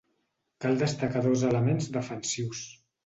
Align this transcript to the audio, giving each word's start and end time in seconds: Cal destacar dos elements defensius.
Cal 0.63 0.79
destacar 0.83 1.23
dos 1.27 1.43
elements 1.53 1.91
defensius. 1.99 2.65